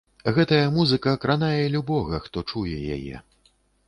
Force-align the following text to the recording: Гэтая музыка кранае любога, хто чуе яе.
Гэтая 0.35 0.69
музыка 0.77 1.11
кранае 1.25 1.65
любога, 1.75 2.21
хто 2.25 2.43
чуе 2.49 2.79
яе. 2.97 3.21